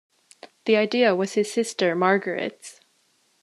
[0.65, 2.79] The idea was his sister Margaret's.